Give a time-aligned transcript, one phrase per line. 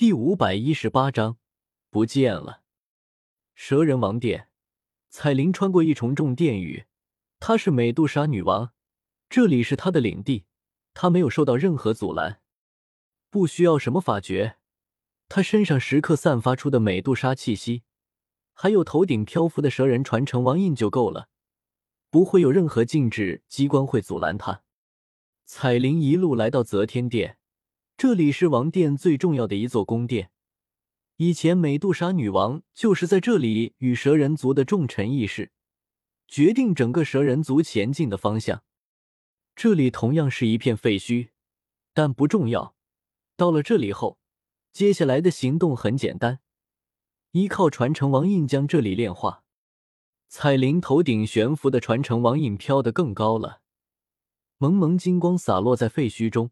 [0.00, 1.36] 第五百一十八章
[1.90, 2.62] 不见了。
[3.54, 4.48] 蛇人王殿，
[5.10, 6.86] 彩铃穿过一重重殿宇，
[7.38, 8.72] 她是美杜莎女王，
[9.28, 10.46] 这里是她的领地，
[10.94, 12.40] 她没有受到任何阻拦，
[13.28, 14.56] 不需要什么法诀，
[15.28, 17.82] 她身上时刻散发出的美杜莎气息，
[18.54, 21.28] 还有头顶漂浮的蛇人传承王印就够了，
[22.08, 24.62] 不会有任何禁制机关会阻拦她。
[25.44, 27.36] 彩铃一路来到泽天殿。
[28.02, 30.30] 这里是王殿最重要的一座宫殿，
[31.16, 35.52] 以前美杜莎女王就是在这里与蛇人族的重臣议事，
[36.26, 38.62] 决定整个蛇人族前进的方向。
[39.54, 41.28] 这里同样是一片废墟，
[41.92, 42.74] 但不重要。
[43.36, 44.18] 到了这里后，
[44.72, 46.40] 接下来的行动很简单，
[47.32, 49.44] 依靠传承王印将这里炼化。
[50.26, 53.60] 彩铃头顶悬浮的传承王印飘得更高了，
[54.56, 56.50] 蒙蒙金光洒落在废墟中。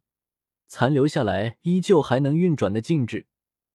[0.68, 3.26] 残留下来依旧还能运转的禁制，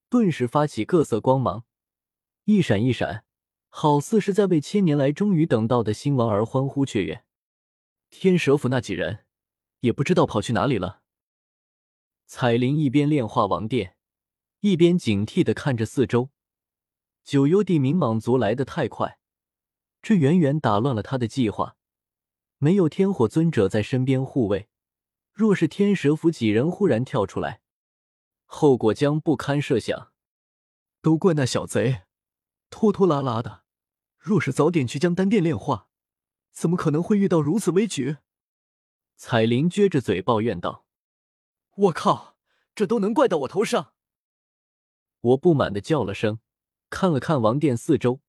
[0.10, 1.66] 顿时发起各色光芒，
[2.46, 3.26] 一闪一闪，
[3.68, 7.26] 好似是在为千年来终于等到的新王而欢呼雀跃。
[8.12, 9.26] 天蛇府那几人
[9.80, 11.02] 也不知道跑去哪里了。
[12.28, 13.96] 彩铃一边炼化王殿，
[14.60, 16.30] 一边警惕的看着四周。
[17.24, 19.18] 九幽地冥蟒族来的太快，
[20.02, 21.76] 这远远打乱了他的计划。
[22.60, 24.70] 没有天火尊者在身边护卫。
[25.34, 27.62] 若是天蛇府几人忽然跳出来，
[28.46, 30.12] 后果将不堪设想。
[31.02, 32.04] 都怪那小贼，
[32.70, 33.64] 拖拖拉拉的。
[34.20, 35.90] 若是早点去将丹殿炼化，
[36.52, 38.18] 怎么可能会遇到如此危局？
[39.16, 40.86] 彩铃撅着嘴抱怨道
[41.76, 42.38] ：“我靠，
[42.76, 43.94] 这都能怪到我头上！”
[45.20, 46.40] 我不满的叫了声，
[46.90, 48.22] 看了看王殿四周，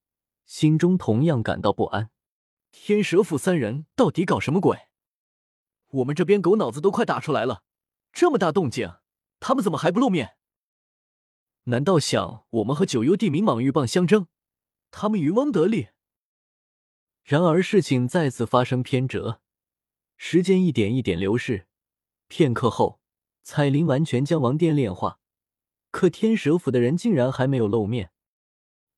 [0.46, 2.10] 心中同样感到不安。
[2.72, 4.88] 天蛇府三人到底搞什么鬼？
[5.94, 7.62] 我们这边狗脑子都快打出来了，
[8.12, 8.96] 这么大动静，
[9.38, 10.36] 他们怎么还不露面？
[11.64, 14.26] 难道想我们和九幽地冥蟒鹬蚌相争，
[14.90, 15.90] 他们渔翁得利？
[17.22, 19.40] 然而事情再次发生偏折，
[20.16, 21.68] 时间一点一点流逝。
[22.26, 23.00] 片刻后，
[23.42, 25.20] 彩铃完全将王殿炼化，
[25.92, 28.10] 可天蛇府的人竟然还没有露面。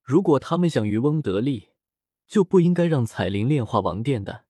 [0.03, 1.69] 如果他们想渔翁得利，
[2.27, 4.47] 就不应该让彩铃炼化王殿的。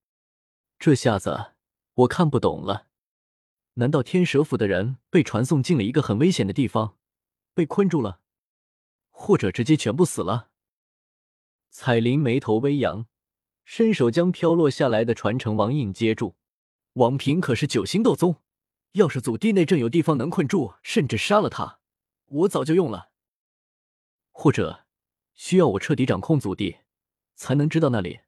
[0.78, 1.55] 这下子。
[1.96, 2.88] 我看不懂了，
[3.74, 6.98] 难道天蛇府的人被传送进了一个很危险的地方，
[7.54, 8.20] 被困住了，
[9.08, 10.50] 或者直接全部死了？
[11.70, 13.06] 彩铃眉头微扬，
[13.64, 16.36] 伸手将飘落下来的传承王印接住。
[16.94, 18.42] 王平可是九星斗宗，
[18.92, 21.80] 要是祖地内阵有地方能困住，甚至杀了他，
[22.26, 23.10] 我早就用了。
[24.32, 24.84] 或者
[25.32, 26.76] 需要我彻底掌控祖地，
[27.34, 28.20] 才能知道那里？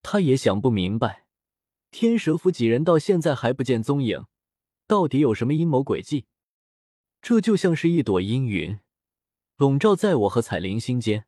[0.00, 1.25] 他也想不明白。
[1.90, 4.26] 天蛇府几人到现在还不见踪影，
[4.86, 6.26] 到底有什么阴谋诡计？
[7.22, 8.78] 这就像是一朵阴云，
[9.56, 11.26] 笼罩在我和彩铃心间。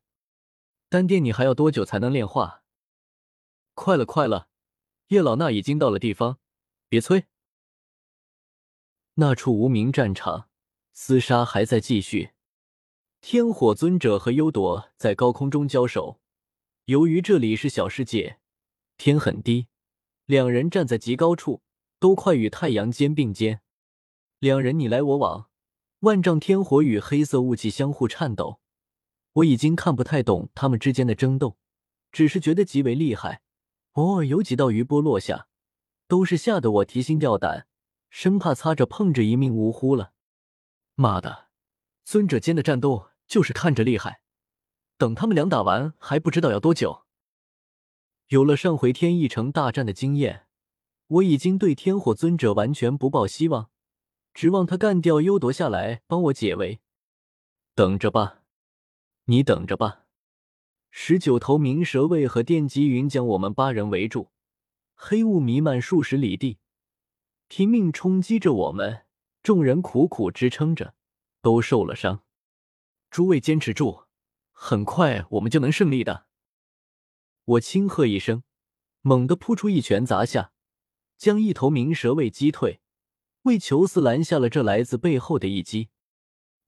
[0.88, 2.62] 丹殿，你还要多久才能炼化？
[3.74, 4.48] 快了，快了，
[5.08, 6.38] 叶老衲已经到了地方，
[6.88, 7.24] 别催。
[9.14, 10.48] 那处无名战场，
[10.94, 12.30] 厮杀还在继续。
[13.20, 16.20] 天火尊者和幽朵在高空中交手。
[16.84, 18.38] 由于这里是小世界，
[18.96, 19.66] 天很低。
[20.28, 21.62] 两人站在极高处，
[21.98, 23.62] 都快与太阳肩并肩。
[24.40, 25.48] 两人你来我往，
[26.00, 28.60] 万丈天火与黑色雾气相互颤抖。
[29.32, 31.56] 我已经看不太懂他们之间的争斗，
[32.12, 33.40] 只是觉得极为厉害。
[33.92, 35.48] 偶尔有几道余波落下，
[36.06, 37.66] 都是吓得我提心吊胆，
[38.10, 40.12] 生怕擦着碰着一命呜呼了。
[40.94, 41.46] 妈的，
[42.04, 44.20] 尊者间的战斗就是看着厉害，
[44.98, 47.06] 等他们俩打完还不知道要多久。
[48.28, 50.46] 有了上回天翼城大战的经验，
[51.06, 53.70] 我已经对天火尊者完全不抱希望，
[54.34, 56.80] 指望他干掉幽夺下来帮我解围。
[57.74, 58.42] 等着吧，
[59.24, 60.04] 你等着吧。
[60.90, 64.30] 十九头冥蛇卫和电击云将我们八人围住，
[64.94, 66.58] 黑雾弥漫数十里地，
[67.46, 69.04] 拼命冲击着我们。
[69.42, 70.94] 众人苦苦支撑着，
[71.40, 72.22] 都受了伤。
[73.10, 74.04] 诸位坚持住，
[74.52, 76.27] 很快我们就能胜利的。
[77.48, 78.42] 我轻喝一声，
[79.00, 80.52] 猛地扑出一拳砸下，
[81.16, 82.82] 将一头冥蛇卫击退，
[83.42, 85.88] 为裘四拦下了这来自背后的一击。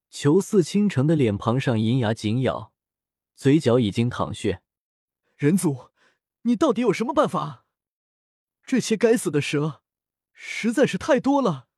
[0.09, 2.73] 裘四倾城的脸庞上银牙紧咬，
[3.35, 4.63] 嘴角已经淌血。
[5.37, 5.91] 人族，
[6.43, 7.67] 你到底有什么办法？
[8.65, 9.83] 这些该死的蛇
[10.33, 11.69] 实在是太多了。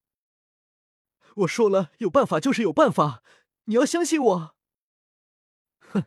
[1.39, 3.25] 我说了，有办法就是有办法，
[3.65, 4.57] 你要相信我。
[5.81, 6.05] 哼，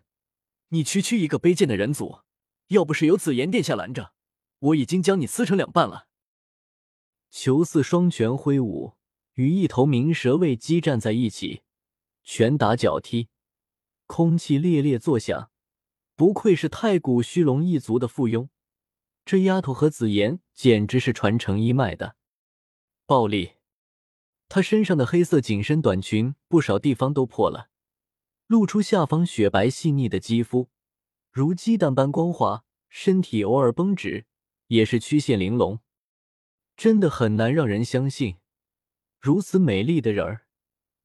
[0.70, 2.22] 你区区一个卑贱的人族！
[2.68, 4.14] 要不是有紫炎殿下拦着，
[4.60, 6.08] 我已经将你撕成两半了。
[7.30, 8.94] 裘四双拳挥舞，
[9.34, 11.64] 与一头冥蛇卫激战在一起，
[12.24, 13.30] 拳打脚踢，
[14.08, 15.52] 空气猎猎作响。
[16.16, 18.48] 不愧是太古虚龙一族的附庸，
[19.26, 22.16] 这丫头和紫妍简直是传承一脉的。
[23.06, 23.56] 暴力，
[24.48, 27.70] 她身上的黑色紧身短裙不少地方都破了，
[28.48, 30.70] 露出下方雪白细腻的肌肤，
[31.36, 32.64] 如鸡蛋般光滑。
[32.88, 34.26] 身体偶尔绷直，
[34.68, 35.82] 也是曲线玲珑，
[36.78, 38.38] 真的很难让人相信，
[39.20, 40.48] 如此美丽的人儿，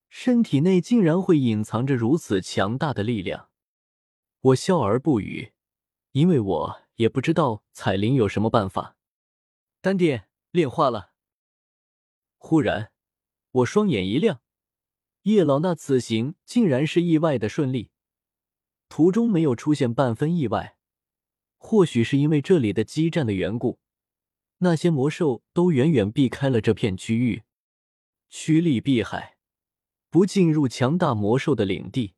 [0.09, 3.51] 身体内竟然会隐藏着如此强大的力量。
[4.41, 5.53] 我笑而不语，
[6.13, 8.97] 因为我也不知道彩铃有什么办法。
[9.81, 11.11] 丹殿炼化了。
[12.39, 12.93] 忽然，
[13.51, 14.43] 我双眼一亮，
[15.23, 17.91] 叶老那此行竟然是意外的顺利，
[18.91, 20.77] 途中没有出现半分意外。
[21.57, 23.79] 或许是因为这里的激战的缘故，
[24.59, 27.45] 那些魔兽都远远避开了这片区域，
[28.29, 29.37] 趋利避害，
[30.11, 32.15] 不进入强大魔兽的领地，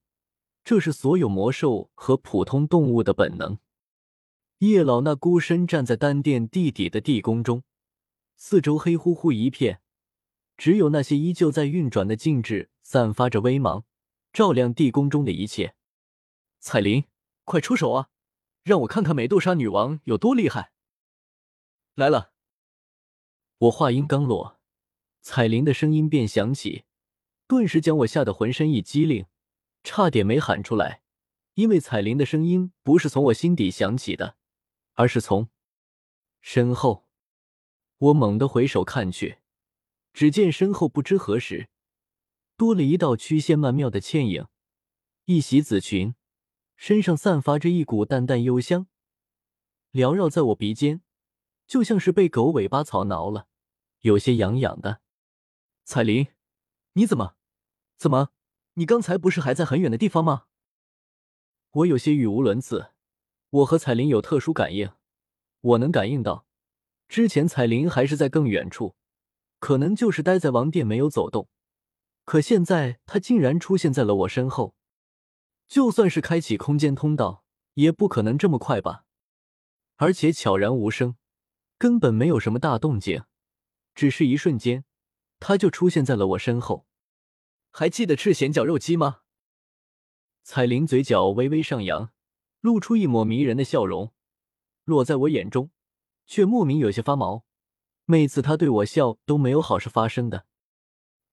[0.64, 3.58] 这是所有魔兽和普通动物的本能。
[4.58, 7.64] 叶老那孤身站在丹殿地底的地宫中，
[8.36, 9.80] 四周黑乎乎一片，
[10.56, 13.84] 只有那些依旧在运转的禁制散发着微芒，
[14.32, 15.74] 照亮地宫中的一切。
[16.64, 17.06] 彩铃，
[17.42, 18.08] 快出手啊！
[18.62, 20.72] 让我看看美杜莎女王有多厉害！
[21.96, 22.32] 来了。
[23.58, 24.60] 我话音刚落，
[25.20, 26.84] 彩铃的声音便响起，
[27.48, 29.26] 顿时将我吓得浑身一激灵，
[29.82, 31.02] 差点没喊出来。
[31.54, 34.36] 因为彩铃的声音不是从我心底响起的，
[34.92, 35.50] 而是从
[36.40, 37.08] 身后。
[37.98, 39.38] 我猛地回首看去，
[40.12, 41.68] 只见身后不知何时
[42.56, 44.46] 多了一道曲线曼妙的倩影，
[45.24, 46.14] 一袭紫裙。
[46.82, 48.88] 身上散发着一股淡淡幽香，
[49.92, 51.00] 缭绕在我鼻尖，
[51.64, 53.46] 就像是被狗尾巴草挠了，
[54.00, 55.00] 有些痒痒的。
[55.84, 56.26] 彩铃，
[56.94, 57.36] 你怎么？
[57.96, 58.30] 怎么？
[58.74, 60.46] 你刚才不是还在很远的地方吗？
[61.70, 62.90] 我有些语无伦次。
[63.50, 64.90] 我和彩铃有特殊感应，
[65.60, 66.46] 我能感应到，
[67.06, 68.96] 之前彩铃还是在更远处，
[69.60, 71.48] 可能就是待在王殿没有走动，
[72.24, 74.74] 可现在她竟然出现在了我身后。
[75.72, 77.46] 就算是开启空间通道，
[77.76, 79.06] 也不可能这么快吧？
[79.96, 81.16] 而且悄然无声，
[81.78, 83.24] 根本没有什么大动静，
[83.94, 84.84] 只是一瞬间，
[85.40, 86.86] 他就出现在了我身后。
[87.70, 89.20] 还记得赤藓绞肉机吗？
[90.42, 92.10] 彩铃嘴角微微上扬，
[92.60, 94.12] 露出一抹迷人的笑容，
[94.84, 95.70] 落在我眼中，
[96.26, 97.46] 却莫名有些发毛。
[98.04, 100.44] 每次他对我笑，都没有好事发生的。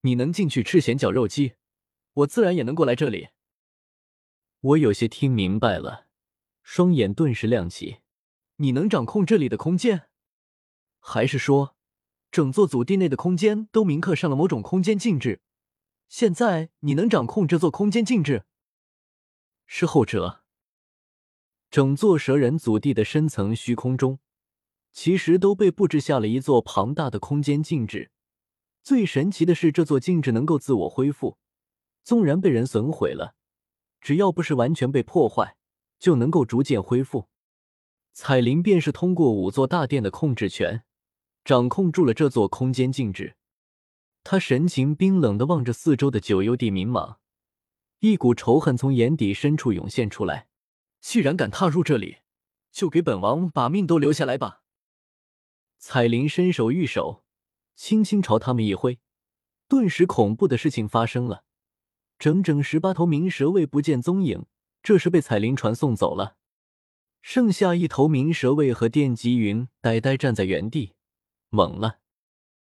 [0.04, 1.56] 你能进去赤藓绞肉机，
[2.14, 3.28] 我自然也能过来这里。
[4.62, 6.08] 我有些听明白了，
[6.64, 8.00] 双眼顿时亮起。
[8.58, 10.10] 你能掌控这里的空间，
[11.00, 11.78] 还是说，
[12.30, 15.42] 整座祖地内的空间都铭刻上了某种空间禁制？
[16.10, 18.44] 现在你能掌控这座空间禁制？
[19.66, 20.44] 是后者。
[21.72, 24.20] 整座蛇人祖地的深层虚空中，
[24.92, 28.12] 其实都被布置下了一座庞大的空间禁制。
[28.84, 31.38] 最神奇的是，这座禁制能够自我恢复，
[32.04, 33.36] 纵然被人损毁了。
[34.02, 35.56] 只要不是完全被破坏，
[36.00, 37.28] 就能够逐渐恢复。
[38.14, 40.84] 彩铃便是通过五座大殿的控制权，
[41.44, 43.36] 掌控住了这座空间静止。
[44.24, 47.18] 他神情冰冷的望着四周的九幽地冥蟒，
[48.00, 50.48] 一股仇恨从眼底深处涌现出来。
[51.00, 52.18] 既然敢踏入这里，
[52.72, 54.64] 就给本王把命都留下来吧！
[55.78, 57.24] 彩铃伸手玉手，
[57.76, 59.00] 轻轻朝他们一挥，
[59.70, 61.46] 顿时恐怖的事情发生了。
[62.20, 64.46] 整整十八头冥蛇卫不见踪影，
[64.84, 66.36] 这是被彩铃传送走了。
[67.22, 70.94] 剩下一头冥蛇卫和电极云呆呆站在原地，
[71.50, 72.00] 懵了。